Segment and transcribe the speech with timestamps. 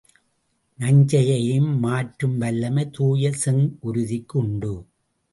[0.79, 4.73] நஞ்சையும் மாற்றும் வல்லமை தூய செங்குருதிக்கு உண்டு.